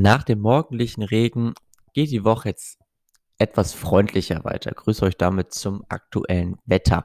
[0.00, 1.54] Nach dem morgendlichen Regen
[1.92, 2.78] geht die Woche jetzt
[3.36, 4.70] etwas freundlicher weiter.
[4.70, 7.04] Grüße euch damit zum aktuellen Wetter.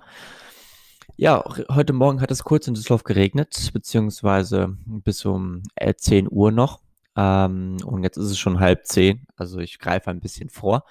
[1.16, 6.52] Ja, heute Morgen hat es kurz in Düsseldorf geregnet, beziehungsweise bis um 10 äh, Uhr
[6.52, 6.84] noch.
[7.16, 10.86] Ähm, und jetzt ist es schon halb zehn, also ich greife ein bisschen vor.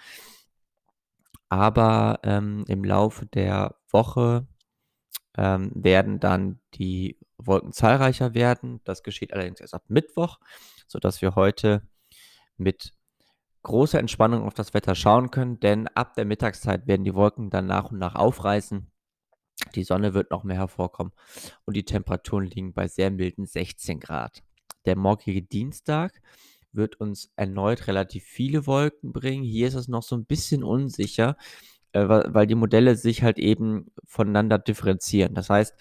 [1.50, 4.48] Aber ähm, im Laufe der Woche
[5.36, 8.80] ähm, werden dann die Wolken zahlreicher werden.
[8.82, 10.40] Das geschieht allerdings erst ab Mittwoch,
[10.88, 11.82] sodass wir heute
[12.56, 12.94] mit
[13.62, 17.66] großer Entspannung auf das Wetter schauen können, denn ab der Mittagszeit werden die Wolken dann
[17.66, 18.90] nach und nach aufreißen.
[19.74, 21.12] Die Sonne wird noch mehr hervorkommen
[21.64, 24.42] und die Temperaturen liegen bei sehr milden 16 Grad.
[24.86, 26.20] Der morgige Dienstag
[26.72, 29.44] wird uns erneut relativ viele Wolken bringen.
[29.44, 31.36] Hier ist es noch so ein bisschen unsicher,
[31.92, 35.34] äh, weil die Modelle sich halt eben voneinander differenzieren.
[35.34, 35.74] Das heißt,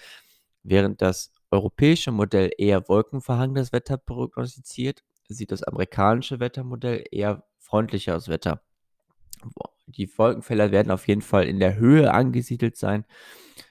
[0.63, 8.61] während das europäische Modell eher wolkenverhangenes Wetter prognostiziert, sieht das amerikanische Wettermodell eher freundlicheres Wetter.
[9.87, 13.05] Die Wolkenfelder werden auf jeden Fall in der Höhe angesiedelt sein,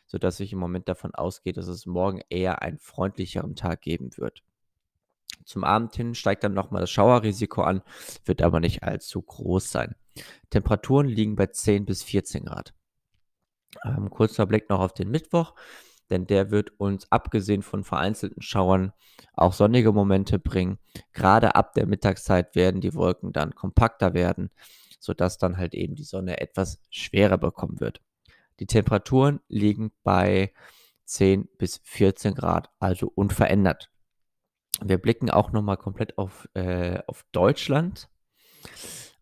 [0.06, 4.42] sodass ich im Moment davon ausgehe, dass es morgen eher einen freundlicheren Tag geben wird.
[5.44, 7.83] Zum Abend hin steigt dann nochmal das Schauerrisiko an,
[8.24, 9.95] wird aber nicht allzu groß sein.
[10.50, 12.74] Temperaturen liegen bei 10 bis 14 Grad.
[13.84, 15.55] Ähm, kurzer Blick noch auf den Mittwoch
[16.11, 18.92] denn der wird uns abgesehen von vereinzelten Schauern
[19.34, 20.78] auch sonnige Momente bringen.
[21.12, 24.50] Gerade ab der Mittagszeit werden die Wolken dann kompakter werden,
[24.98, 28.00] sodass dann halt eben die Sonne etwas schwerer bekommen wird.
[28.58, 30.52] Die Temperaturen liegen bei
[31.05, 33.91] 10 bis 14 Grad, also unverändert.
[34.83, 38.08] Wir blicken auch nochmal komplett auf, äh, auf Deutschland.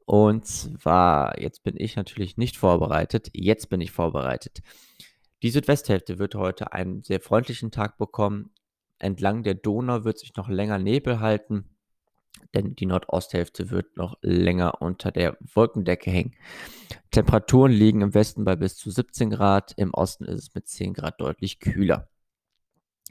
[0.05, 3.29] Und zwar, jetzt bin ich natürlich nicht vorbereitet.
[3.35, 4.63] Jetzt bin ich vorbereitet.
[5.43, 8.51] Die Südwesthälfte wird heute einen sehr freundlichen Tag bekommen.
[8.99, 11.77] Entlang der Donau wird sich noch länger Nebel halten,
[12.55, 16.35] denn die Nordosthälfte wird noch länger unter der Wolkendecke hängen.
[17.13, 20.95] Temperaturen liegen im Westen bei bis zu 17 Grad, im Osten ist es mit 10
[20.95, 22.09] Grad deutlich kühler.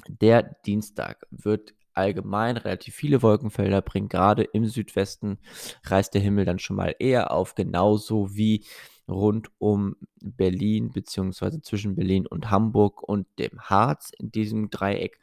[0.07, 4.09] Der Dienstag wird allgemein relativ viele Wolkenfelder bringen.
[4.09, 5.39] Gerade im Südwesten
[5.83, 8.65] reißt der Himmel dann schon mal eher auf, genauso wie
[9.07, 15.19] rund um Berlin beziehungsweise zwischen Berlin und Hamburg und dem Harz in diesem Dreieck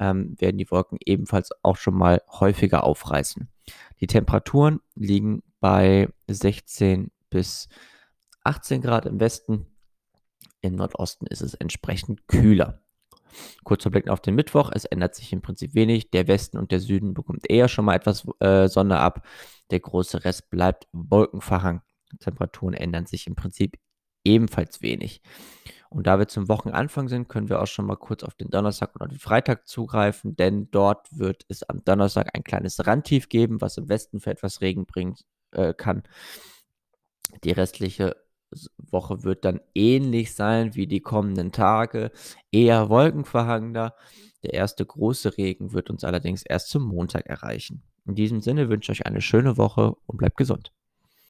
[0.00, 3.48] ähm, werden die Wolken ebenfalls auch schon mal häufiger aufreißen.
[4.00, 7.68] Die Temperaturen liegen bei 16 bis
[8.44, 9.66] 18 Grad im Westen.
[10.60, 12.80] Im Nordosten ist es entsprechend kühler.
[13.64, 14.70] Kurzer Blick auf den Mittwoch.
[14.72, 16.10] Es ändert sich im Prinzip wenig.
[16.10, 19.26] Der Westen und der Süden bekommt eher schon mal etwas äh, Sonne ab.
[19.70, 21.82] Der große Rest bleibt wolkenverhangen.
[22.18, 23.78] Temperaturen ändern sich im Prinzip
[24.24, 25.22] ebenfalls wenig.
[25.90, 28.94] Und da wir zum Wochenanfang sind, können wir auch schon mal kurz auf den Donnerstag
[28.94, 33.78] oder den Freitag zugreifen, denn dort wird es am Donnerstag ein kleines Randtief geben, was
[33.78, 35.16] im Westen für etwas Regen bringen
[35.52, 36.02] äh, kann.
[37.42, 38.16] Die restliche
[38.76, 42.10] Woche wird dann ähnlich sein wie die kommenden Tage,
[42.50, 43.94] eher wolkenverhangener.
[44.42, 47.82] Der erste große Regen wird uns allerdings erst zum Montag erreichen.
[48.06, 50.72] In diesem Sinne wünsche ich euch eine schöne Woche und bleibt gesund.